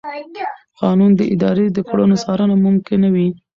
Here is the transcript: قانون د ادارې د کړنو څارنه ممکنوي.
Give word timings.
قانون 0.79 1.11
د 1.15 1.21
ادارې 1.33 1.65
د 1.71 1.77
کړنو 1.89 2.15
څارنه 2.23 2.55
ممکنوي. 2.65 3.27